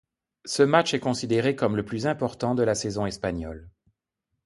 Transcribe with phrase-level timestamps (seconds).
[0.45, 3.69] Ce match est considéré comme le plus important de la saison espagnole.